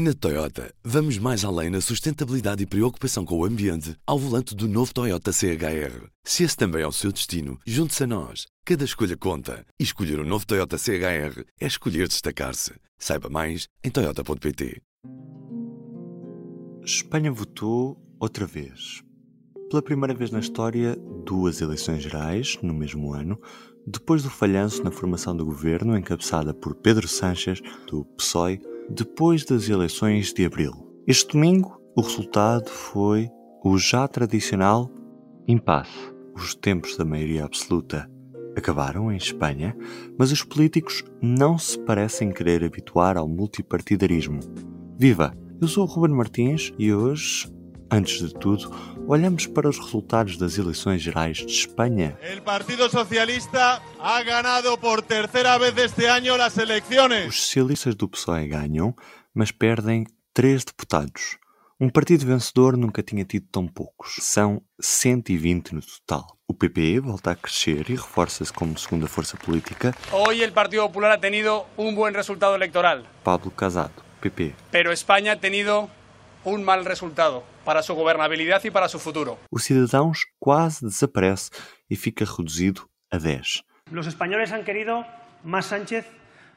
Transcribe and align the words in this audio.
Na 0.00 0.14
Toyota, 0.14 0.72
vamos 0.84 1.18
mais 1.18 1.44
além 1.44 1.70
na 1.70 1.80
sustentabilidade 1.80 2.62
e 2.62 2.66
preocupação 2.66 3.24
com 3.24 3.36
o 3.36 3.44
ambiente 3.44 3.96
ao 4.06 4.16
volante 4.16 4.54
do 4.54 4.68
novo 4.68 4.94
Toyota 4.94 5.32
CHR. 5.32 6.06
Se 6.22 6.44
esse 6.44 6.56
também 6.56 6.82
é 6.82 6.86
o 6.86 6.92
seu 6.92 7.10
destino, 7.10 7.58
junte-se 7.66 8.04
a 8.04 8.06
nós. 8.06 8.46
Cada 8.64 8.84
escolha 8.84 9.16
conta. 9.16 9.66
E 9.76 9.82
escolher 9.82 10.20
o 10.20 10.22
um 10.22 10.24
novo 10.24 10.46
Toyota 10.46 10.78
CHR 10.78 11.42
é 11.60 11.66
escolher 11.66 12.06
destacar-se. 12.06 12.74
Saiba 12.96 13.28
mais 13.28 13.66
em 13.82 13.90
Toyota.pt. 13.90 14.80
Espanha 16.84 17.32
votou 17.32 18.00
outra 18.20 18.46
vez. 18.46 19.02
Pela 19.68 19.82
primeira 19.82 20.14
vez 20.14 20.30
na 20.30 20.38
história, 20.38 20.96
duas 21.26 21.60
eleições 21.60 22.04
gerais, 22.04 22.56
no 22.62 22.72
mesmo 22.72 23.12
ano, 23.12 23.36
depois 23.84 24.22
do 24.22 24.30
falhanço 24.30 24.80
na 24.84 24.92
formação 24.92 25.36
do 25.36 25.44
governo 25.44 25.98
encabeçada 25.98 26.54
por 26.54 26.76
Pedro 26.76 27.08
Sánchez, 27.08 27.60
do 27.88 28.04
PSOE, 28.16 28.60
depois 28.90 29.44
das 29.44 29.68
eleições 29.68 30.32
de 30.32 30.44
abril. 30.44 30.72
Este 31.06 31.32
domingo, 31.32 31.80
o 31.96 32.00
resultado 32.00 32.68
foi 32.68 33.28
o 33.64 33.76
já 33.78 34.06
tradicional 34.06 34.90
impasse. 35.46 36.12
Os 36.34 36.54
tempos 36.54 36.96
da 36.96 37.04
maioria 37.04 37.44
absoluta 37.44 38.08
acabaram 38.56 39.10
em 39.10 39.16
Espanha, 39.16 39.76
mas 40.18 40.32
os 40.32 40.42
políticos 40.42 41.04
não 41.22 41.58
se 41.58 41.78
parecem 41.78 42.30
querer 42.30 42.64
habituar 42.64 43.16
ao 43.16 43.28
multipartidarismo. 43.28 44.40
Viva! 44.98 45.32
Eu 45.60 45.66
sou 45.66 45.84
o 45.84 45.86
Ruben 45.86 46.14
Martins 46.14 46.72
e 46.78 46.92
hoje, 46.92 47.52
antes 47.90 48.18
de 48.18 48.34
tudo, 48.34 48.70
olhamos 49.06 49.46
para 49.46 49.68
os 49.68 49.78
resultados 49.78 50.36
das 50.36 50.58
eleições 50.58 51.02
gerais 51.02 51.38
de 51.38 51.52
Espanha. 51.52 52.18
O 52.36 52.42
Partido 52.42 52.88
Socialista 52.90 53.82
ha 53.98 54.22
ganado 54.22 54.76
por 54.78 55.02
terceira 55.02 55.58
vez 55.58 55.76
este 55.76 56.04
ano 56.06 56.34
as 56.42 56.56
eleições. 56.58 57.28
Os 57.28 57.42
socialistas 57.42 57.94
do 57.94 58.08
PSOE 58.08 58.48
ganham, 58.48 58.94
mas 59.34 59.50
perdem 59.50 60.06
três 60.32 60.64
deputados. 60.64 61.38
Um 61.80 61.88
partido 61.88 62.26
vencedor 62.26 62.76
nunca 62.76 63.04
tinha 63.04 63.24
tido 63.24 63.46
tão 63.52 63.68
poucos. 63.68 64.16
São 64.20 64.60
120 64.80 65.76
no 65.76 65.80
total. 65.80 66.36
O 66.48 66.52
PPE 66.52 66.98
volta 66.98 67.30
a 67.30 67.36
crescer 67.36 67.88
e 67.88 67.94
reforça-se 67.94 68.52
como 68.52 68.76
segunda 68.76 69.06
força 69.06 69.36
política. 69.36 69.94
Hoy 70.10 70.42
el 70.42 70.52
Partido 70.52 70.82
Popular 70.82 71.12
ha 71.12 71.20
tenido 71.20 71.66
un 71.76 71.94
buen 71.94 72.14
resultado 72.14 72.56
electoral. 72.56 73.04
Pablo 73.22 73.52
Casado, 73.52 73.92
PP. 74.20 74.56
Pero 74.72 74.90
España 74.90 75.34
ha 75.34 75.36
tenido 75.36 75.88
un 76.44 76.64
mal 76.64 76.84
resultado 76.84 77.44
para 77.64 77.82
su 77.82 77.94
gobernabilidad 77.94 78.62
y 78.64 78.70
para 78.70 78.88
su 78.88 78.98
futuro. 78.98 79.38
O 79.50 79.58
Cidadãos 79.58 80.26
quase 80.38 80.86
desaparece 80.86 81.50
e 81.90 81.96
fica 81.96 82.24
reduzido 82.24 82.88
a 83.10 83.18
10. 83.18 83.64
Los 83.90 84.06
españoles 84.06 84.52
han 84.52 84.64
querido 84.64 85.04
más 85.44 85.66
Sánchez 85.66 86.06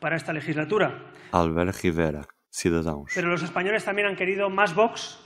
para 0.00 0.16
esta 0.16 0.32
legislatura. 0.32 1.02
Albert 1.32 1.82
Rivera, 1.82 2.26
Cidadãos. 2.50 3.12
Pero 3.14 3.28
los 3.28 3.42
españoles 3.42 3.84
también 3.84 4.08
han 4.08 4.16
querido 4.16 4.50
más 4.50 4.74
Vox 4.74 5.18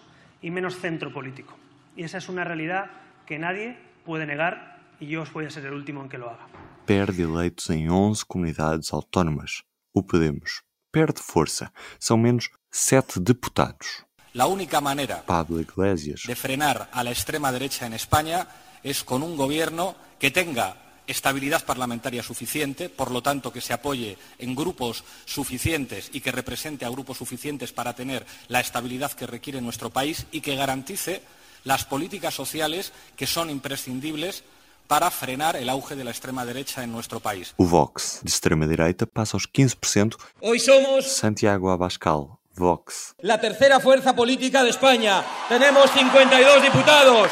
y 0.43 0.51
menos 0.51 0.77
centro 0.77 1.13
político. 1.13 1.57
Y 1.97 2.05
esa 2.05 2.19
es 2.19 2.29
una 2.29 2.45
realidad 2.45 2.91
que 3.27 3.39
nadie 3.39 3.79
puede 4.05 4.27
negar 4.27 4.95
y 5.01 5.09
yo 5.09 5.25
voy 5.33 5.47
a 5.47 5.51
ser 5.51 5.67
el 5.67 5.73
último 5.73 6.03
en 6.03 6.09
que 6.09 6.19
lo 6.19 6.31
haga. 6.31 6.47
Perde 6.87 7.25
eleitos 7.25 7.69
em 7.71 7.91
11 7.91 8.25
comunidades 8.27 8.93
autónomas. 8.93 9.65
O 9.93 10.03
Podemos 10.03 10.63
perde 10.97 11.21
força. 11.21 11.71
São 12.01 12.17
menos 12.17 12.49
7 12.71 13.21
deputados. 13.21 14.06
La 14.37 14.47
única 14.47 14.83
manera 14.83 15.25
de 15.25 16.37
frenar 16.37 16.91
a 16.93 17.03
la 17.03 17.11
extrema 17.11 17.51
derecha 17.51 17.87
en 17.87 17.95
España 17.95 18.47
es 18.83 19.03
con 19.03 19.23
un 19.23 19.35
gobierno 19.35 19.97
que 20.19 20.31
tenga 20.31 20.77
estabilidad 21.07 21.65
parlamentaria 21.65 22.23
suficiente, 22.23 22.91
por 22.91 23.11
lo 23.11 23.23
tanto 23.23 23.51
que 23.51 23.63
se 23.63 23.73
apoye 23.73 24.19
en 24.39 24.55
grupos 24.55 25.05
suficientes 25.25 26.11
y 26.13 26.21
que 26.21 26.33
represente 26.33 26.85
a 26.85 26.91
grupos 26.91 27.17
suficientes 27.17 27.73
para 27.73 27.95
tener 27.95 28.27
la 28.49 28.61
estabilidad 28.61 29.13
que 29.13 29.27
requiere 29.27 29.63
nuestro 29.63 29.89
país 29.89 30.27
y 30.31 30.43
que 30.43 30.55
garantice 30.55 31.23
las 31.65 31.87
políticas 31.87 32.35
sociales 32.35 32.93
que 33.17 33.27
son 33.27 33.49
imprescindibles 33.49 34.45
para 34.87 35.11
frenar 35.11 35.57
el 35.57 35.71
auge 35.71 35.97
de 35.97 36.05
la 36.05 36.11
extrema 36.11 36.45
derecha 36.45 36.85
en 36.85 36.93
nuestro 36.93 37.21
país. 37.21 37.55
O 37.57 37.65
Vox, 37.65 38.21
de 38.23 38.29
extrema-direita, 38.29 39.07
passa 39.07 39.39
aos 39.39 39.51
15%. 39.51 40.19
Hoy 40.43 40.61
somos 40.61 41.07
Santiago 41.07 41.71
Abascal, 41.71 42.37
Vox. 42.57 43.15
la 43.23 43.39
tercera 43.39 43.81
fuerza 43.81 44.15
política 44.15 44.63
de 44.63 44.71
España. 44.71 45.23
Tenemos 45.49 45.91
52 45.91 46.63
diputados. 46.63 47.31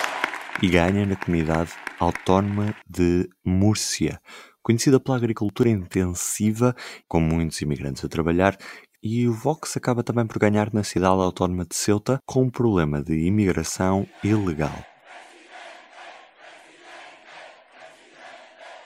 E 0.62 0.68
ganha 0.68 1.06
na 1.06 1.16
comunidade 1.16 1.72
autónoma 1.98 2.74
de 2.88 3.28
Múrcia, 3.44 4.20
conhecida 4.62 5.00
pela 5.00 5.16
agricultura 5.16 5.68
intensiva, 5.68 6.74
com 7.08 7.20
muitos 7.20 7.60
imigrantes 7.62 8.04
a 8.04 8.08
trabalhar, 8.08 8.56
e 9.02 9.28
o 9.28 9.32
Vox 9.34 9.76
acaba 9.76 10.02
também 10.02 10.26
por 10.26 10.38
ganhar 10.38 10.72
na 10.72 10.82
cidade 10.82 11.20
autónoma 11.20 11.64
de 11.64 11.74
Ceuta, 11.74 12.18
com 12.24 12.42
um 12.42 12.50
problema 12.50 13.02
de 13.02 13.26
imigração 13.26 14.06
ilegal. 14.22 14.74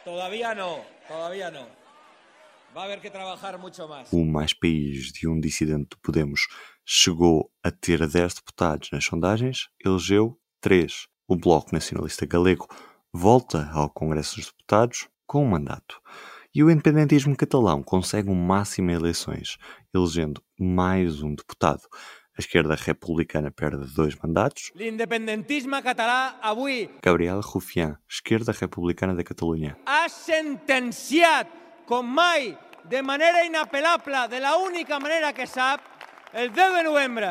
Todavía 0.04 0.54
no, 0.54 0.80
todavía 1.06 1.50
no. 1.50 1.87
O 4.12 4.24
Mais 4.24 4.52
País 4.52 5.12
de 5.12 5.26
um 5.28 5.40
dissidente 5.40 5.88
do 5.90 5.98
Podemos 6.02 6.46
chegou 6.84 7.50
a 7.62 7.70
ter 7.70 8.06
10 8.06 8.34
deputados 8.34 8.90
nas 8.92 9.04
sondagens, 9.04 9.68
elegeu 9.84 10.38
3. 10.60 11.06
O 11.26 11.36
Bloco 11.36 11.70
Nacionalista 11.72 12.26
Galego 12.26 12.66
volta 13.12 13.68
ao 13.72 13.90
Congresso 13.90 14.36
dos 14.36 14.46
Deputados 14.46 15.08
com 15.26 15.44
um 15.44 15.48
mandato. 15.48 16.00
E 16.54 16.62
o 16.62 16.70
independentismo 16.70 17.36
catalão 17.36 17.82
consegue 17.82 18.30
um 18.30 18.34
máximo 18.34 18.90
em 18.90 18.94
eleições, 18.94 19.58
elegendo 19.94 20.42
mais 20.58 21.22
um 21.22 21.34
deputado. 21.34 21.82
A 22.36 22.40
esquerda 22.40 22.76
republicana 22.76 23.50
perde 23.50 23.92
dois 23.94 24.14
mandatos. 24.14 24.70
L'independentisme 24.74 25.82
català 25.82 26.38
avui 26.40 26.88
Gabriel 27.02 27.40
Rufián, 27.40 27.98
esquerda 28.08 28.52
republicana 28.52 29.14
da 29.14 29.24
Catalunha. 29.24 29.76
ha 29.84 30.08
sentenciat, 30.08 31.48
com 31.88 32.02
mai, 32.02 32.58
de 32.84 33.00
manera 33.00 33.46
inapel·lable, 33.46 34.28
de 34.28 34.40
la 34.40 34.58
única 34.58 35.00
manera 35.00 35.32
que 35.32 35.46
sap, 35.46 35.80
el 36.34 36.50
10 36.52 36.74
de 36.74 36.82
novembre. 36.82 37.26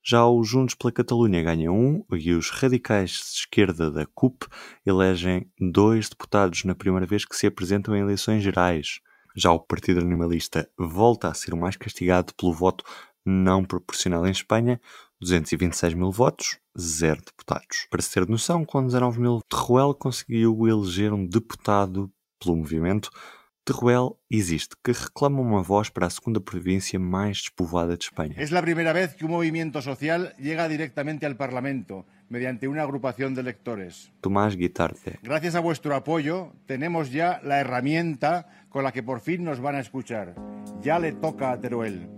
Já 0.00 0.24
os 0.28 0.48
Juntos 0.48 0.76
pela 0.76 0.92
Catalunha 0.92 1.42
ganham 1.42 1.74
um 1.76 2.04
e 2.12 2.32
os 2.32 2.50
radicais 2.50 3.10
de 3.10 3.38
esquerda 3.40 3.90
da 3.90 4.06
CUP 4.06 4.46
elegem 4.86 5.50
dois 5.58 6.08
deputados 6.08 6.62
na 6.62 6.76
primeira 6.76 7.04
vez 7.04 7.24
que 7.24 7.34
se 7.34 7.48
apresentam 7.48 7.96
em 7.96 8.00
eleições 8.00 8.44
gerais. 8.44 9.00
Já 9.34 9.50
o 9.50 9.58
Partido 9.58 9.98
Animalista 9.98 10.70
volta 10.78 11.26
a 11.26 11.34
ser 11.34 11.52
o 11.52 11.56
mais 11.56 11.76
castigado 11.76 12.32
pelo 12.34 12.52
voto 12.52 12.84
não 13.24 13.64
proporcional 13.64 14.24
em 14.24 14.30
Espanha, 14.30 14.80
226 15.20 15.94
mil 15.94 16.12
votos, 16.12 16.60
zero 16.78 17.20
deputados. 17.24 17.88
Para 17.90 18.02
se 18.02 18.12
ter 18.12 18.28
noção, 18.28 18.64
com 18.64 18.86
19 18.86 19.20
mil, 19.20 19.40
Teruel 19.48 19.94
conseguiu 19.94 20.68
eleger 20.68 21.12
um 21.12 21.26
deputado 21.26 22.08
pelo 22.38 22.54
movimento. 22.54 23.10
Teruel 23.66 24.16
existe, 24.30 24.76
que 24.84 24.92
reclama 24.92 25.40
uma 25.40 25.60
voz 25.60 25.90
para 25.90 26.06
a 26.06 26.10
segunda 26.10 26.40
província 26.40 27.00
mais 27.00 27.38
despovoada 27.38 27.96
de 27.96 28.04
Espanha. 28.04 28.36
Es 28.38 28.52
la 28.52 28.62
primera 28.62 28.92
vez 28.92 29.16
que 29.16 29.24
un 29.24 29.32
movimiento 29.32 29.82
social 29.82 30.32
llega 30.38 30.68
directamente 30.68 31.26
al 31.26 31.34
Parlamento 31.34 32.06
mediante 32.28 32.68
una 32.68 32.82
agrupación 32.82 33.34
de 33.34 33.40
electores. 33.40 34.12
Tomás 34.20 34.54
Guitarte. 34.54 35.18
Gracias 35.20 35.56
a 35.56 35.60
vuestro 35.60 35.96
apoyo 35.96 36.52
tenemos 36.66 37.10
ya 37.10 37.40
la 37.42 37.58
herramienta 37.58 38.46
con 38.68 38.84
la 38.84 38.92
que 38.92 39.02
por 39.02 39.18
fin 39.18 39.42
nos 39.42 39.58
van 39.58 39.74
a 39.74 39.80
escuchar. 39.80 40.36
Ya 40.80 41.00
le 41.00 41.10
toca 41.10 41.50
a 41.50 41.60
Teruel. 41.60 42.15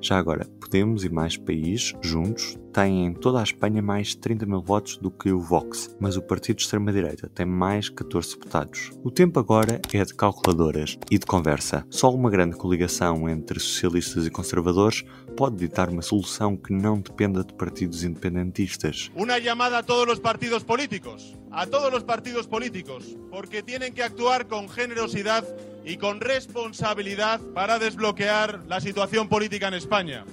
Já 0.00 0.18
agora, 0.18 0.46
Podemos 0.70 1.02
e 1.02 1.08
mais 1.08 1.36
países, 1.36 1.92
juntos, 2.00 2.56
têm 2.72 3.06
em 3.06 3.12
toda 3.12 3.40
a 3.40 3.42
Espanha 3.42 3.82
mais 3.82 4.10
de 4.10 4.18
30 4.18 4.46
mil 4.46 4.62
votos 4.62 4.96
do 4.96 5.10
que 5.10 5.32
o 5.32 5.40
Vox, 5.40 5.96
mas 5.98 6.16
o 6.16 6.22
partido 6.22 6.58
de 6.58 6.62
extrema-direita 6.62 7.28
tem 7.28 7.44
mais 7.44 7.88
14 7.88 8.34
deputados. 8.34 8.92
O 9.02 9.10
tempo 9.10 9.40
agora 9.40 9.80
é 9.92 10.04
de 10.04 10.14
calculadoras 10.14 10.96
e 11.10 11.18
de 11.18 11.26
conversa. 11.26 11.84
Só 11.90 12.14
uma 12.14 12.30
grande 12.30 12.54
coligação 12.54 13.28
entre 13.28 13.58
socialistas 13.58 14.24
e 14.24 14.30
conservadores 14.30 15.02
pode 15.36 15.56
ditar 15.56 15.88
uma 15.88 16.02
solução 16.02 16.56
que 16.56 16.72
não 16.72 17.00
dependa 17.00 17.42
de 17.42 17.52
partidos 17.52 18.04
independentistas. 18.04 19.10
Una 19.16 19.40
llamada 19.40 19.78
a 19.78 19.82
todos 19.82 20.06
los 20.06 20.20
partidos 20.20 20.62
políticos, 20.62 21.36
a 21.50 21.66
todos 21.66 21.90
los 21.90 22.04
partidos 22.04 22.46
políticos, 22.46 23.16
porque 23.28 23.60
tienen 23.60 23.92
que 23.92 24.04
actuar 24.04 24.46
con 24.46 24.68
generosidad 24.68 25.44
y 25.84 25.96
con 25.96 26.20
responsabilidad 26.20 27.40
para 27.54 27.78
desbloquear 27.78 28.60
la 28.66 28.80
situación 28.80 29.28
política 29.28 29.68
en 29.68 29.74
España. 29.74 30.24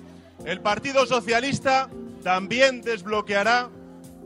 El 0.46 0.62
Partido 0.62 1.06
Socialista 1.06 1.90
también 2.24 2.82
desbloqueará 2.82 3.70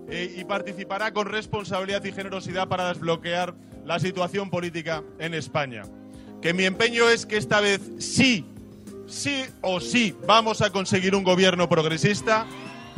eh, 0.10 0.36
y 0.38 0.44
participará 0.46 1.14
con 1.14 1.28
responsabilidad 1.28 2.04
y 2.04 2.12
generosidad 2.12 2.68
para 2.68 2.90
desbloquear 2.90 3.54
la 3.86 4.00
situación 4.00 4.50
política 4.50 5.04
en 5.20 5.34
España. 5.34 5.84
Que 6.42 6.54
mi 6.54 6.66
empeño 6.66 7.10
es 7.10 7.26
que 7.26 7.38
esta 7.38 7.62
vez 7.62 7.82
sí, 8.00 8.46
sí 9.08 9.46
o 9.62 9.80
sí 9.80 10.16
vamos 10.26 10.62
a 10.62 10.72
conseguir 10.72 11.16
un 11.16 11.24
gobierno 11.24 11.70
progresista 11.70 12.48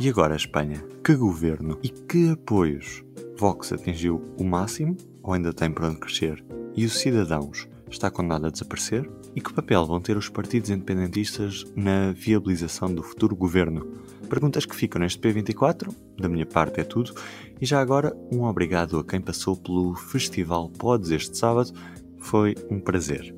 E 0.00 0.08
agora, 0.08 0.34
Espanha? 0.34 0.82
Que 1.04 1.14
governo 1.14 1.78
e 1.80 1.88
que 1.88 2.30
apoios? 2.30 3.04
Vox 3.38 3.72
atingiu 3.72 4.20
o 4.36 4.42
máximo 4.42 4.96
ou 5.22 5.32
ainda 5.34 5.52
tem 5.52 5.70
para 5.70 5.86
onde 5.86 6.00
crescer? 6.00 6.44
E 6.76 6.84
os 6.84 6.98
cidadãos 6.98 7.68
está 7.90 8.10
condenado 8.10 8.46
a 8.46 8.50
desaparecer 8.50 9.08
e 9.34 9.40
que 9.40 9.52
papel 9.52 9.84
vão 9.86 10.00
ter 10.00 10.16
os 10.16 10.28
partidos 10.28 10.70
independentistas 10.70 11.64
na 11.76 12.12
viabilização 12.12 12.92
do 12.92 13.02
futuro 13.02 13.36
governo? 13.36 13.86
Perguntas 14.28 14.64
que 14.66 14.74
ficam 14.74 15.00
neste 15.00 15.20
P24, 15.20 15.94
da 16.18 16.28
minha 16.28 16.46
parte 16.46 16.80
é 16.80 16.84
tudo, 16.84 17.14
e 17.60 17.66
já 17.66 17.80
agora 17.80 18.16
um 18.32 18.44
obrigado 18.44 18.98
a 18.98 19.04
quem 19.04 19.20
passou 19.20 19.56
pelo 19.56 19.94
Festival 19.94 20.68
Pods 20.70 21.10
este 21.10 21.36
sábado, 21.36 21.72
foi 22.18 22.54
um 22.70 22.80
prazer. 22.80 23.34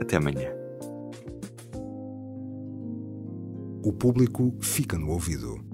Até 0.00 0.16
amanhã. 0.16 0.50
O 3.84 3.92
público 3.92 4.56
fica 4.60 4.96
no 4.96 5.10
ouvido. 5.10 5.73